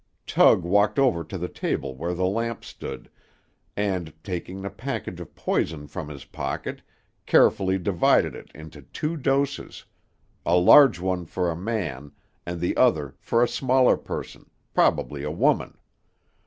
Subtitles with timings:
[0.25, 3.07] Tug walked over to the table where the lamp stood,
[3.77, 6.81] and, taking the package of poison from his pocket,
[7.27, 9.85] carefully divided it into two doses;
[10.43, 12.13] a large one for a man,
[12.47, 15.77] and the other for a smaller person, probably a woman.